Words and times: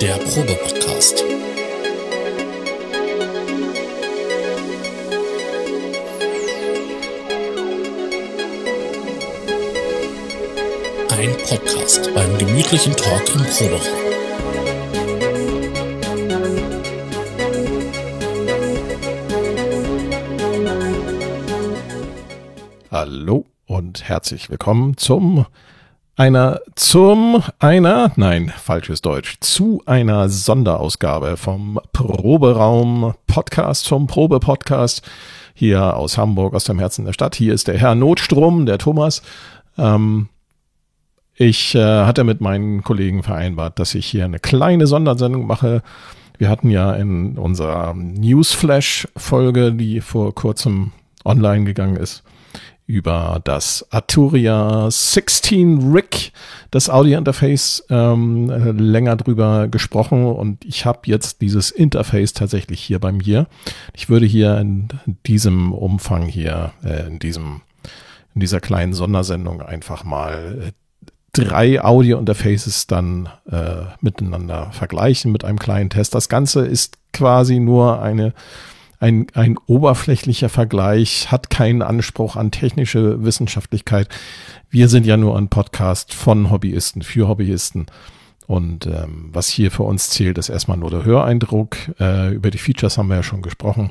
der 0.00 0.14
Probe-Podcast. 0.18 1.24
Ein 11.10 11.36
Podcast 11.48 12.14
beim 12.14 12.38
gemütlichen 12.38 12.94
Talk 12.94 13.22
im 13.34 13.42
Proberaum. 13.42 13.80
Hallo 22.92 23.46
und 23.66 24.08
herzlich 24.08 24.48
willkommen 24.48 24.96
zum 24.96 25.46
einer 26.18 26.60
zum 26.74 27.44
einer 27.60 28.10
nein 28.16 28.48
falsches 28.48 29.02
Deutsch 29.02 29.36
zu 29.38 29.82
einer 29.86 30.28
Sonderausgabe 30.28 31.36
vom 31.36 31.78
Proberaum 31.92 33.14
Podcast 33.28 33.86
vom 33.86 34.08
Probe 34.08 34.40
Podcast 34.40 35.08
hier 35.54 35.96
aus 35.96 36.18
Hamburg 36.18 36.54
aus 36.54 36.64
dem 36.64 36.80
Herzen 36.80 37.04
der 37.04 37.12
Stadt. 37.12 37.36
Hier 37.36 37.54
ist 37.54 37.68
der 37.68 37.78
Herr 37.78 37.94
Notstrom 37.94 38.66
der 38.66 38.78
Thomas. 38.78 39.22
Ähm, 39.78 40.28
ich 41.36 41.76
äh, 41.76 42.04
hatte 42.04 42.24
mit 42.24 42.40
meinen 42.40 42.82
Kollegen 42.82 43.22
vereinbart 43.22 43.78
dass 43.78 43.94
ich 43.94 44.06
hier 44.06 44.24
eine 44.24 44.40
kleine 44.40 44.88
Sondersendung 44.88 45.46
mache. 45.46 45.82
Wir 46.36 46.48
hatten 46.48 46.70
ja 46.70 46.94
in 46.94 47.38
unserer 47.38 47.94
Newsflash 47.94 49.06
Folge 49.16 49.72
die 49.72 50.00
vor 50.00 50.34
kurzem 50.34 50.90
online 51.24 51.64
gegangen 51.64 51.96
ist 51.96 52.24
über 52.88 53.40
das 53.44 53.86
Arturia 53.90 54.90
16 54.90 55.92
Rig, 55.92 56.32
das 56.70 56.88
Audio-Interface, 56.88 57.84
ähm, 57.90 58.48
länger 58.78 59.14
drüber 59.14 59.68
gesprochen 59.68 60.24
und 60.24 60.64
ich 60.64 60.86
habe 60.86 61.00
jetzt 61.04 61.42
dieses 61.42 61.70
Interface 61.70 62.32
tatsächlich 62.32 62.80
hier 62.80 62.98
bei 62.98 63.12
mir. 63.12 63.46
Ich 63.92 64.08
würde 64.08 64.24
hier 64.24 64.56
in 64.56 64.88
diesem 65.26 65.74
Umfang 65.74 66.24
hier, 66.24 66.72
äh, 66.82 67.06
in 67.06 67.18
diesem, 67.18 67.60
in 68.34 68.40
dieser 68.40 68.60
kleinen 68.60 68.94
Sondersendung 68.94 69.60
einfach 69.60 70.02
mal 70.04 70.58
äh, 70.68 71.10
drei 71.34 71.84
Audio-Interfaces 71.84 72.86
dann 72.86 73.28
äh, 73.50 73.82
miteinander 74.00 74.72
vergleichen 74.72 75.30
mit 75.30 75.44
einem 75.44 75.58
kleinen 75.58 75.90
Test. 75.90 76.14
Das 76.14 76.30
Ganze 76.30 76.64
ist 76.64 76.96
quasi 77.12 77.58
nur 77.58 78.00
eine 78.00 78.32
ein, 79.00 79.26
ein 79.34 79.56
oberflächlicher 79.66 80.48
Vergleich, 80.48 81.30
hat 81.30 81.50
keinen 81.50 81.82
Anspruch 81.82 82.36
an 82.36 82.50
technische 82.50 83.22
Wissenschaftlichkeit. 83.22 84.08
Wir 84.70 84.88
sind 84.88 85.06
ja 85.06 85.16
nur 85.16 85.36
ein 85.36 85.48
Podcast 85.48 86.14
von 86.14 86.50
Hobbyisten 86.50 87.02
für 87.02 87.28
Hobbyisten. 87.28 87.86
Und 88.46 88.86
ähm, 88.86 89.28
was 89.32 89.48
hier 89.48 89.70
für 89.70 89.82
uns 89.82 90.10
zählt, 90.10 90.38
ist 90.38 90.48
erstmal 90.48 90.78
nur 90.78 90.90
der 90.90 91.04
Höreindruck. 91.04 91.76
Äh, 92.00 92.34
über 92.34 92.50
die 92.50 92.58
Features 92.58 92.98
haben 92.98 93.08
wir 93.08 93.16
ja 93.16 93.22
schon 93.22 93.42
gesprochen. 93.42 93.90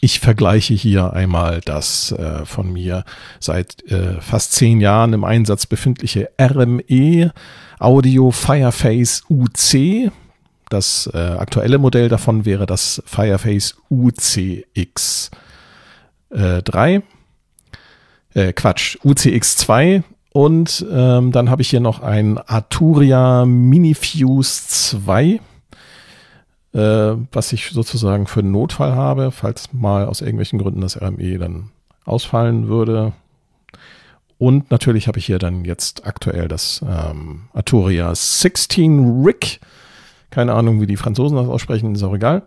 Ich 0.00 0.20
vergleiche 0.20 0.72
hier 0.72 1.12
einmal 1.12 1.60
das 1.60 2.12
äh, 2.12 2.46
von 2.46 2.72
mir 2.72 3.04
seit 3.38 3.84
äh, 3.90 4.20
fast 4.20 4.52
zehn 4.52 4.80
Jahren 4.80 5.12
im 5.12 5.24
Einsatz 5.24 5.66
befindliche 5.66 6.30
RME 6.40 7.32
Audio 7.78 8.30
Fireface 8.30 9.24
UC 9.28 10.10
das 10.70 11.10
äh, 11.12 11.18
aktuelle 11.18 11.78
Modell 11.78 12.08
davon 12.08 12.44
wäre 12.44 12.64
das 12.64 13.02
Fireface 13.04 13.76
UCX 13.90 15.30
äh, 16.30 16.62
3. 16.62 17.02
Äh, 18.34 18.52
Quatsch, 18.52 18.96
UCX2. 19.04 20.02
Und 20.32 20.86
ähm, 20.90 21.32
dann 21.32 21.50
habe 21.50 21.62
ich 21.62 21.70
hier 21.70 21.80
noch 21.80 22.00
ein 22.00 22.38
Arturia 22.38 23.44
Minifuse 23.44 24.62
2, 24.68 25.40
äh, 26.72 26.80
was 27.32 27.52
ich 27.52 27.70
sozusagen 27.70 28.28
für 28.28 28.40
einen 28.40 28.52
Notfall 28.52 28.94
habe, 28.94 29.32
falls 29.32 29.72
mal 29.72 30.06
aus 30.06 30.20
irgendwelchen 30.20 30.60
Gründen 30.60 30.82
das 30.82 31.00
RME 31.00 31.38
dann 31.38 31.70
ausfallen 32.04 32.68
würde. 32.68 33.12
Und 34.38 34.70
natürlich 34.70 35.08
habe 35.08 35.18
ich 35.18 35.26
hier 35.26 35.40
dann 35.40 35.64
jetzt 35.64 36.06
aktuell 36.06 36.46
das 36.46 36.80
ähm, 36.88 37.48
Arturia 37.52 38.14
16 38.14 39.24
Rig 39.24 39.60
keine 40.30 40.54
Ahnung, 40.54 40.80
wie 40.80 40.86
die 40.86 40.96
Franzosen 40.96 41.36
das 41.36 41.48
aussprechen, 41.48 41.94
ist 41.94 42.02
auch 42.02 42.14
egal. 42.14 42.42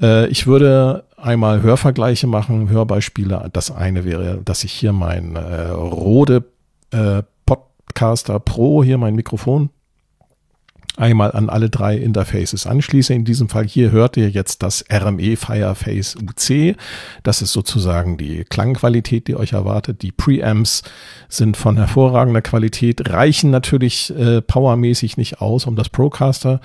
Äh, 0.00 0.28
ich 0.28 0.46
würde 0.46 1.04
einmal 1.16 1.62
Hörvergleiche 1.62 2.26
machen, 2.26 2.68
Hörbeispiele. 2.68 3.50
Das 3.52 3.70
eine 3.70 4.04
wäre, 4.04 4.40
dass 4.44 4.64
ich 4.64 4.72
hier 4.72 4.92
mein 4.92 5.36
äh, 5.36 5.68
Rode 5.68 6.44
äh, 6.92 7.22
Podcaster 7.46 8.40
Pro, 8.40 8.82
hier 8.82 8.98
mein 8.98 9.14
Mikrofon, 9.14 9.70
einmal 10.96 11.32
an 11.32 11.48
alle 11.48 11.70
drei 11.70 11.96
Interfaces 11.96 12.66
anschließe. 12.66 13.14
In 13.14 13.24
diesem 13.24 13.48
Fall 13.48 13.66
hier 13.66 13.90
hört 13.90 14.16
ihr 14.16 14.28
jetzt 14.28 14.62
das 14.62 14.84
RME 14.92 15.36
Fireface 15.36 16.16
UC. 16.16 16.76
Das 17.22 17.42
ist 17.42 17.52
sozusagen 17.52 18.16
die 18.16 18.44
Klangqualität, 18.44 19.26
die 19.26 19.36
euch 19.36 19.52
erwartet. 19.52 20.02
Die 20.02 20.12
Preamps 20.12 20.82
sind 21.28 21.56
von 21.56 21.76
hervorragender 21.76 22.42
Qualität, 22.42 23.08
reichen 23.10 23.50
natürlich 23.50 24.14
äh, 24.16 24.42
powermäßig 24.42 25.16
nicht 25.16 25.40
aus, 25.40 25.66
um 25.66 25.76
das 25.76 25.88
Procaster 25.88 26.60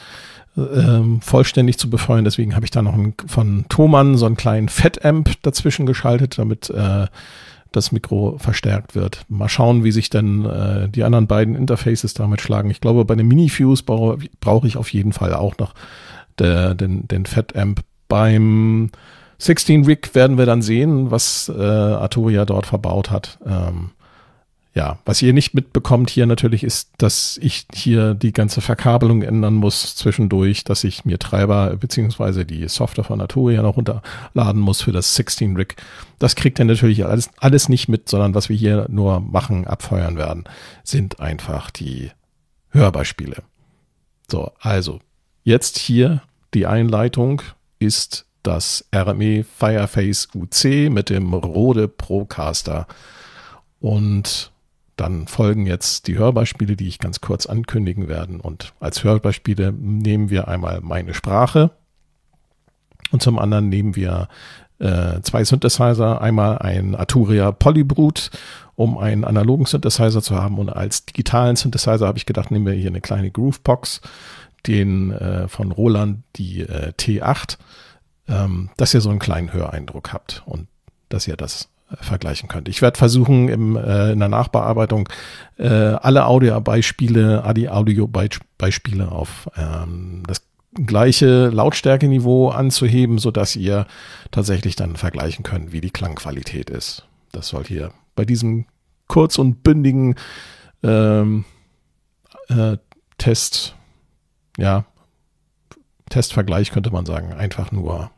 ähm, 0.58 1.22
vollständig 1.22 1.78
zu 1.78 1.90
befeuern. 1.90 2.24
Deswegen 2.24 2.56
habe 2.56 2.66
ich 2.66 2.72
da 2.72 2.82
noch 2.82 2.94
einen, 2.94 3.14
von 3.28 3.66
Thomann 3.70 4.18
so 4.18 4.26
einen 4.26 4.38
kleinen 4.38 4.70
Fettamp 4.70 5.32
dazwischen 5.42 5.86
geschaltet, 5.86 6.38
damit 6.38 6.70
äh, 6.70 7.08
das 7.72 7.92
Mikro 7.92 8.38
verstärkt 8.38 8.96
wird. 8.96 9.26
Mal 9.28 9.50
schauen, 9.50 9.84
wie 9.84 9.92
sich 9.92 10.10
denn 10.10 10.46
äh, 10.46 10.88
die 10.90 11.04
anderen 11.04 11.28
beiden 11.28 11.56
Interfaces 11.56 12.14
damit 12.14 12.42
schlagen. 12.42 12.70
Ich 12.70 12.82
glaube, 12.82 13.06
bei 13.06 13.14
einem 13.14 13.28
Mini-Fuse 13.28 13.84
brauche 13.84 14.18
brauch 14.40 14.64
ich 14.64 14.78
auf 14.78 14.94
jeden 14.94 15.12
Fall 15.12 15.34
auch 15.34 15.58
noch 15.58 15.74
der, 16.40 16.76
den, 16.76 17.08
den 17.08 17.26
Fettamp. 17.26 17.82
Beim 18.08 18.92
16 19.40 19.86
Rig 19.86 20.16
werden 20.16 20.38
wir 20.38 20.46
dann 20.46 20.62
sehen, 20.62 21.12
was 21.12 21.52
äh, 21.54 21.62
Arturia 21.62 22.46
dort 22.46 22.66
verbaut 22.66 23.12
hat. 23.12 23.40
Ähm, 23.46 23.92
ja, 24.76 25.00
was 25.06 25.22
ihr 25.22 25.32
nicht 25.32 25.54
mitbekommt 25.54 26.10
hier 26.10 26.26
natürlich 26.26 26.62
ist, 26.62 26.90
dass 26.98 27.40
ich 27.42 27.66
hier 27.74 28.14
die 28.14 28.34
ganze 28.34 28.60
Verkabelung 28.60 29.22
ändern 29.22 29.54
muss 29.54 29.96
zwischendurch, 29.96 30.66
dass 30.66 30.84
ich 30.84 31.06
mir 31.06 31.18
Treiber 31.18 31.78
beziehungsweise 31.78 32.46
die 32.46 32.68
Software 32.68 33.06
von 33.06 33.22
Arturia 33.22 33.62
noch 33.62 33.78
runterladen 33.78 34.62
muss 34.62 34.82
für 34.82 34.92
das 34.92 35.16
16 35.16 35.56
Rig. 35.56 35.78
Das 36.20 36.36
kriegt 36.36 36.60
ihr 36.60 36.66
natürlich 36.66 37.06
alles, 37.06 37.30
alles 37.38 37.70
nicht 37.70 37.88
mit, 37.88 38.10
sondern 38.10 38.36
was 38.36 38.50
wir 38.50 38.58
hier 38.58 38.86
nur 38.90 39.22
machen, 39.22 39.66
abfeuern 39.66 40.18
werden, 40.18 40.44
sind 40.84 41.22
einfach 41.22 41.72
die 41.72 42.12
Hörbeispiele. 42.72 43.44
So, 44.30 44.52
also 44.60 45.00
jetzt 45.46 45.78
hier 45.78 46.22
die 46.54 46.66
Einleitung 46.66 47.42
ist 47.80 48.26
das 48.44 48.86
RME 48.94 49.46
Fireface 49.46 50.28
UC 50.36 50.90
mit 50.92 51.10
dem 51.10 51.34
Rode 51.34 51.88
Procaster 51.88 52.88
und 53.80 54.52
dann 54.96 55.28
folgen 55.28 55.66
jetzt 55.66 56.08
die 56.08 56.18
Hörbeispiele, 56.18 56.76
die 56.76 56.88
ich 56.88 57.00
ganz 57.00 57.22
kurz 57.22 57.46
ankündigen 57.46 58.08
werden. 58.08 58.40
Und 58.40 58.74
als 58.80 59.04
Hörbeispiele 59.04 59.74
nehmen 59.74 60.30
wir 60.30 60.48
einmal 60.48 60.82
meine 60.82 61.14
Sprache 61.14 61.72
und 63.12 63.22
zum 63.22 63.40
anderen 63.40 63.70
nehmen 63.70 63.96
wir 63.96 64.28
äh, 64.80 65.22
zwei 65.22 65.44
Synthesizer. 65.44 66.22
Einmal 66.22 66.58
ein 66.60 66.96
Arturia 66.96 67.52
Polybrut, 67.52 68.32
um 68.76 68.98
einen 68.98 69.24
analogen 69.24 69.66
Synthesizer 69.66 70.22
zu 70.22 70.36
haben. 70.36 70.58
Und 70.58 70.70
als 70.70 71.06
digitalen 71.06 71.56
Synthesizer 71.56 72.08
habe 72.08 72.18
ich 72.18 72.26
gedacht, 72.26 72.52
nehmen 72.52 72.66
wir 72.66 72.74
hier 72.74 72.90
eine 72.90 73.02
kleine 73.02 73.32
Groovebox, 73.32 74.02
den 74.68 75.12
äh, 75.12 75.48
von 75.48 75.72
Roland, 75.72 76.24
die 76.36 76.62
äh, 76.62 76.92
T8, 76.98 77.58
ähm, 78.28 78.70
dass 78.78 78.94
ihr 78.94 79.02
so 79.02 79.10
einen 79.10 79.20
kleinen 79.20 79.54
Höreindruck 79.54 80.12
habt 80.12 80.44
und 80.46 80.68
dass 81.10 81.28
ihr 81.28 81.38
das 81.38 81.70
vergleichen 82.02 82.50
könnt. 82.50 82.68
Ich 82.68 82.82
werde 82.82 82.98
versuchen, 82.98 83.48
im, 83.48 83.76
äh, 83.76 84.12
in 84.12 84.20
der 84.20 84.30
Nachbearbeitung 84.30 85.08
äh, 85.58 85.68
alle 85.68 86.26
Audiobeispiele, 86.26 87.54
die 87.56 87.70
Audiobeispiele 87.70 89.12
auf 89.12 89.50
ähm, 89.56 90.24
das 90.28 90.42
gleiche 90.74 91.50
Lautstärkeniveau 91.50 92.50
anzuheben, 92.50 93.18
so 93.18 93.32
dass 93.32 93.56
ihr 93.56 93.86
tatsächlich 94.32 94.76
dann 94.76 94.96
vergleichen 94.96 95.44
könnt, 95.44 95.72
wie 95.72 95.82
die 95.82 95.92
Klangqualität 95.92 96.70
ist. 96.70 97.06
Das 97.32 97.48
soll 97.48 97.64
hier 97.66 97.92
bei 98.16 98.26
diesem 98.26 98.66
kurz 99.08 99.38
und 99.38 99.64
bündigen 99.64 100.16
ähm, 100.84 101.46
äh, 102.50 102.78
Test, 103.18 103.76
ja, 104.58 104.86
Testvergleich 106.10 106.72
könnte 106.72 106.92
man 106.92 107.06
sagen, 107.06 107.34
einfach 107.34 107.72
nur 107.72 108.12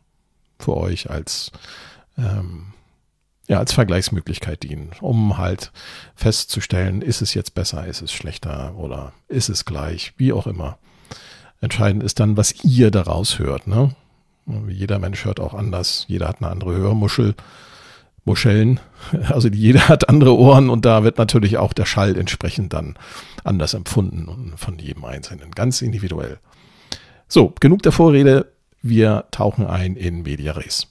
für 0.59 0.75
euch 0.75 1.09
als 1.09 1.51
ähm, 2.17 2.73
ja, 3.47 3.59
als 3.59 3.73
Vergleichsmöglichkeit 3.73 4.63
dienen, 4.63 4.91
um 4.99 5.37
halt 5.37 5.71
festzustellen, 6.15 7.01
ist 7.01 7.21
es 7.21 7.33
jetzt 7.33 7.53
besser, 7.55 7.87
ist 7.87 8.01
es 8.01 8.11
schlechter 8.11 8.75
oder 8.75 9.13
ist 9.27 9.49
es 9.49 9.65
gleich, 9.65 10.13
wie 10.17 10.33
auch 10.33 10.47
immer. 10.47 10.77
Entscheidend 11.61 12.03
ist 12.03 12.19
dann, 12.19 12.37
was 12.37 12.63
ihr 12.63 12.91
daraus 12.91 13.39
hört. 13.39 13.67
Ne? 13.67 13.95
Jeder 14.67 14.99
Mensch 14.99 15.25
hört 15.25 15.39
auch 15.39 15.53
anders, 15.53 16.05
jeder 16.07 16.27
hat 16.27 16.41
eine 16.41 16.51
andere 16.51 16.75
Hörmuschel. 16.75 17.35
Muscheln. 18.27 18.79
Also 19.29 19.47
jeder 19.47 19.87
hat 19.87 20.09
andere 20.09 20.37
Ohren 20.37 20.69
und 20.69 20.85
da 20.85 21.03
wird 21.03 21.17
natürlich 21.17 21.57
auch 21.57 21.71
der 21.71 21.85
Schall 21.85 22.17
entsprechend 22.17 22.73
dann 22.73 22.95
anders 23.45 23.73
empfunden 23.73 24.27
und 24.27 24.59
von 24.59 24.77
jedem 24.77 25.05
Einzelnen, 25.05 25.51
ganz 25.51 25.81
individuell. 25.81 26.39
So, 27.29 27.53
genug 27.59 27.83
der 27.83 27.93
Vorrede. 27.93 28.51
Wir 28.81 29.25
tauchen 29.31 29.65
ein 29.65 29.95
in 29.95 30.23
Media 30.23 30.51
Res. 30.51 30.87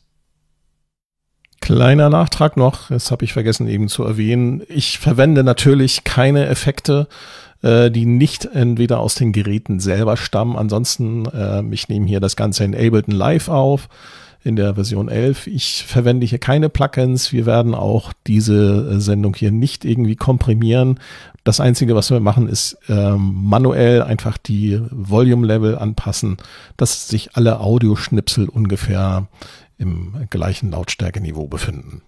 Kleiner 1.60 2.10
Nachtrag 2.10 2.56
noch, 2.56 2.88
das 2.88 3.10
habe 3.10 3.24
ich 3.24 3.32
vergessen 3.32 3.66
eben 3.66 3.88
zu 3.88 4.04
erwähnen. 4.04 4.62
Ich 4.68 4.98
verwende 4.98 5.42
natürlich 5.42 6.04
keine 6.04 6.46
Effekte, 6.46 7.08
äh, 7.62 7.90
die 7.90 8.06
nicht 8.06 8.44
entweder 8.44 9.00
aus 9.00 9.14
den 9.14 9.32
Geräten 9.32 9.80
selber 9.80 10.16
stammen. 10.16 10.56
Ansonsten, 10.56 11.26
äh, 11.26 11.62
ich 11.70 11.88
nehme 11.88 12.06
hier 12.06 12.20
das 12.20 12.36
Ganze 12.36 12.64
in 12.64 12.74
Ableton 12.74 13.14
Live 13.14 13.48
auf 13.48 13.88
in 14.46 14.54
der 14.54 14.76
Version 14.76 15.08
11. 15.08 15.48
Ich 15.48 15.84
verwende 15.84 16.24
hier 16.24 16.38
keine 16.38 16.68
Plugins. 16.68 17.32
Wir 17.32 17.46
werden 17.46 17.74
auch 17.74 18.12
diese 18.28 18.92
äh, 18.92 19.00
Sendung 19.00 19.34
hier 19.34 19.50
nicht 19.50 19.84
irgendwie 19.84 20.14
komprimieren. 20.14 21.00
Das 21.42 21.58
Einzige, 21.58 21.96
was 21.96 22.10
wir 22.10 22.20
machen, 22.20 22.48
ist 22.48 22.78
ähm, 22.88 23.34
manuell 23.34 24.02
einfach 24.02 24.38
die 24.38 24.80
Volume-Level 24.90 25.76
anpassen, 25.76 26.36
dass 26.76 27.08
sich 27.08 27.34
alle 27.34 27.58
Audioschnipsel 27.58 28.48
ungefähr 28.48 29.26
im 29.78 30.26
gleichen 30.30 30.70
Lautstärkeniveau 30.70 31.46
befinden. 31.48 32.02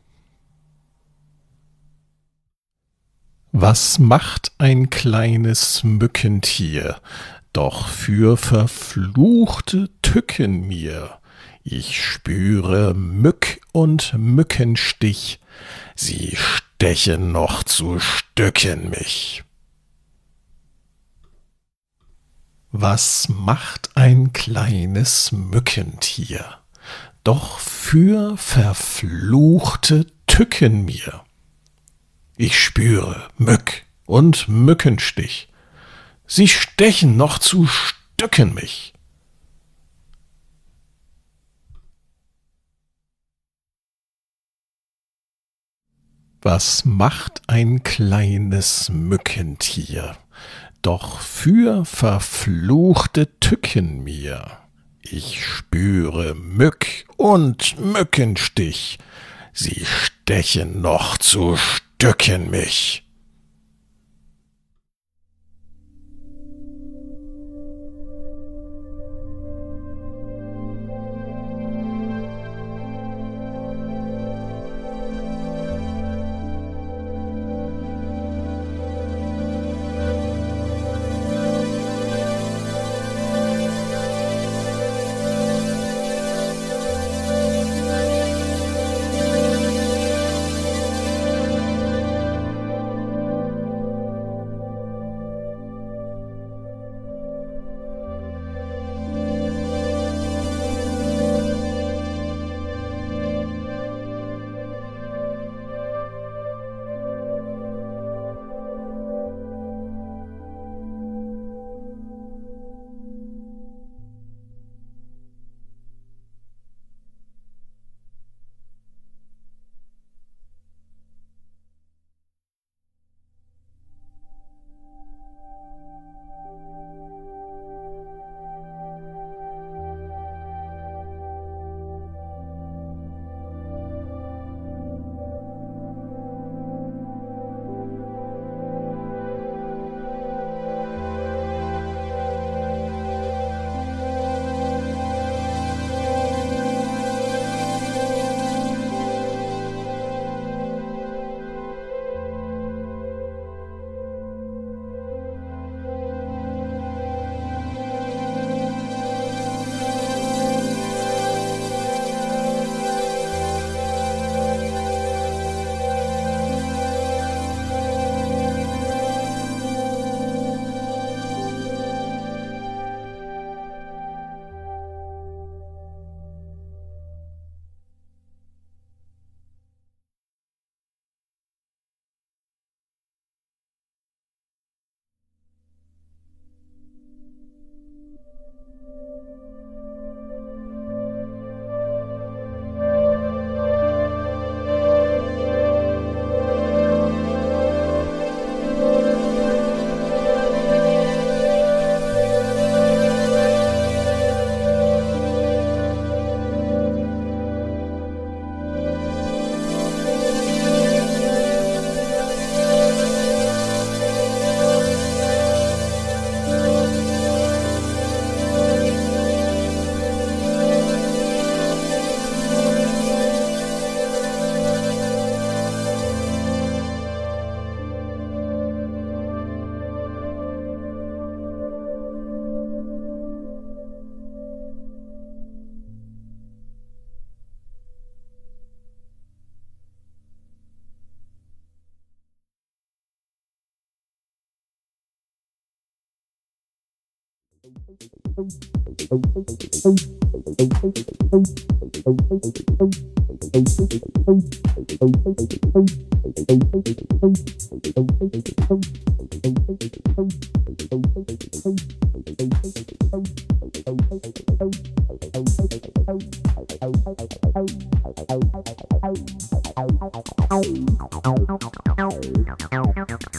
Was 3.52 3.98
macht 3.98 4.52
ein 4.58 4.90
kleines 4.90 5.82
Mückentier? 5.82 7.00
Doch 7.52 7.88
für 7.88 8.36
verfluchte 8.36 9.90
Tücken 10.02 10.68
mir. 10.68 11.18
Ich 11.64 12.02
spüre 12.02 12.94
Mück 12.94 13.60
und 13.72 14.14
Mückenstich, 14.14 15.40
sie 15.94 16.36
stechen 16.36 17.32
noch 17.32 17.62
zu 17.62 17.98
Stücken 17.98 18.90
mich. 18.90 19.44
Was 22.70 23.28
macht 23.28 23.90
ein 23.96 24.32
kleines 24.32 25.32
Mückentier? 25.32 26.58
Doch 27.24 27.58
für 27.58 28.36
verfluchte 28.36 30.06
Tücken 30.26 30.84
mir. 30.84 31.24
Ich 32.36 32.58
spüre 32.58 33.28
Mück 33.36 33.84
und 34.06 34.48
Mückenstich, 34.48 35.48
sie 36.26 36.48
stechen 36.48 37.16
noch 37.16 37.38
zu 37.38 37.66
Stücken 37.66 38.54
mich. 38.54 38.94
Was 46.40 46.84
macht 46.84 47.42
ein 47.48 47.82
kleines 47.82 48.90
Mückentier? 48.90 50.16
Doch 50.82 51.20
für 51.20 51.84
verfluchte 51.84 53.40
Tücken 53.40 54.04
mir. 54.04 54.67
Ich 55.10 55.42
spüre 55.42 56.34
Mück 56.34 57.06
und 57.16 57.78
Mückenstich. 57.78 58.98
Sie 59.54 59.86
stechen 59.86 60.82
noch 60.82 61.16
zu 61.16 61.56
Stücken 61.56 62.50
mich. 62.50 63.07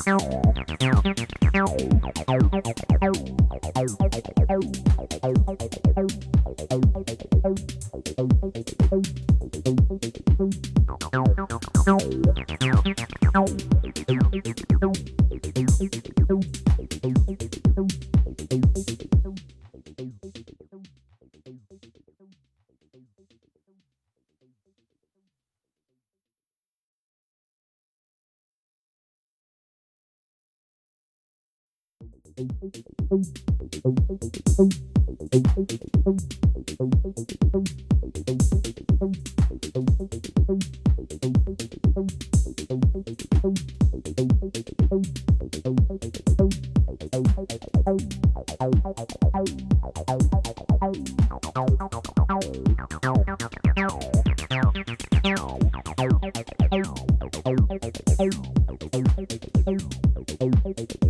Ow. 0.09 0.58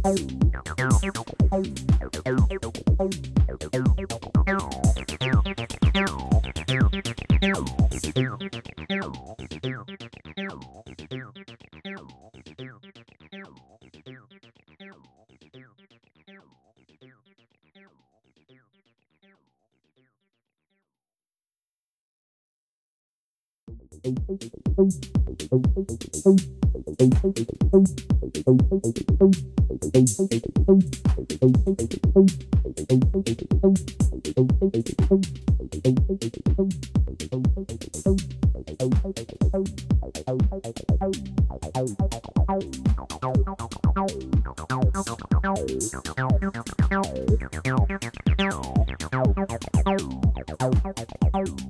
Oh. 0.01 0.38
Oh. 51.31 51.68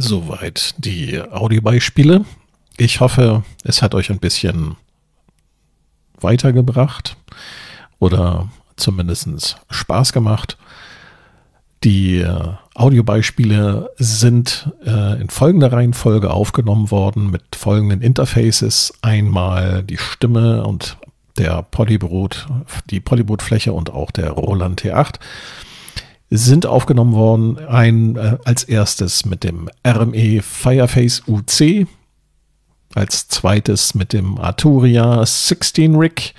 Soweit 0.00 0.76
die 0.78 1.20
Audiobeispiele. 1.20 2.24
Ich 2.76 3.00
hoffe, 3.00 3.42
es 3.64 3.82
hat 3.82 3.96
euch 3.96 4.10
ein 4.10 4.20
bisschen 4.20 4.76
weitergebracht 6.20 7.16
oder 7.98 8.48
zumindest 8.76 9.56
Spaß 9.68 10.12
gemacht. 10.12 10.56
Die 11.82 12.18
äh, 12.18 12.52
Audiobeispiele 12.76 13.90
sind 13.96 14.70
äh, 14.86 15.20
in 15.20 15.30
folgender 15.30 15.72
Reihenfolge 15.72 16.30
aufgenommen 16.30 16.92
worden 16.92 17.32
mit 17.32 17.56
folgenden 17.56 18.00
Interfaces. 18.00 18.94
Einmal 19.02 19.82
die 19.82 19.98
Stimme 19.98 20.64
und 20.64 20.96
der 21.38 21.64
Polybrot, 21.64 22.46
die 22.90 23.00
Polybrotfläche 23.00 23.72
und 23.72 23.90
auch 23.90 24.12
der 24.12 24.30
Roland 24.30 24.80
T8 24.80 25.16
sind 26.30 26.66
aufgenommen 26.66 27.14
worden. 27.14 27.58
Ein 27.66 28.16
äh, 28.16 28.38
als 28.44 28.64
erstes 28.64 29.24
mit 29.24 29.44
dem 29.44 29.68
RME 29.86 30.42
Fireface 30.42 31.22
UC, 31.26 31.86
als 32.94 33.28
zweites 33.28 33.94
mit 33.94 34.12
dem 34.12 34.38
Arturia 34.38 35.24
16 35.24 35.94
Rig 35.94 36.34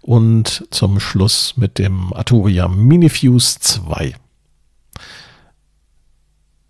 und 0.00 0.66
zum 0.70 1.00
Schluss 1.00 1.56
mit 1.56 1.78
dem 1.78 2.12
Arturia 2.12 2.68
Minifuse 2.68 3.58
2. 3.60 4.14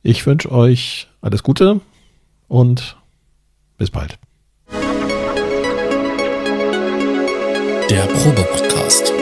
Ich 0.02 0.26
wünsche 0.26 0.52
euch 0.52 1.08
alles 1.20 1.42
Gute 1.42 1.80
und 2.46 2.96
bis 3.78 3.90
bald. 3.90 4.18
Der 7.90 8.06
Probe-Podcast. 8.06 9.12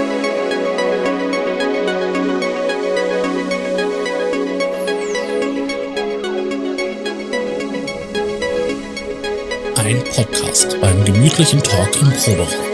Ein 9.84 10.04
Podcast 10.04 10.80
beim 10.80 11.04
gemütlichen 11.04 11.60
Talk 11.60 12.00
im 12.00 12.12
Proberaum. 12.12 12.71